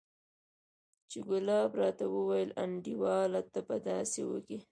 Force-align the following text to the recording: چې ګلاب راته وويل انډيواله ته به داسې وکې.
چې 1.09 1.17
ګلاب 1.29 1.69
راته 1.81 2.05
وويل 2.15 2.49
انډيواله 2.63 3.41
ته 3.51 3.59
به 3.67 3.75
داسې 3.89 4.21
وکې. 4.29 4.57